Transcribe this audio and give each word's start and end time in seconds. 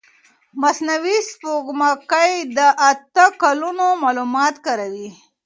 مصنوعي 0.61 1.17
سپوږمکۍ 1.29 2.33
د 2.57 2.59
اته 2.89 3.25
کلونو 3.41 3.85
معلومات 4.03 4.55
کارولي. 4.65 5.09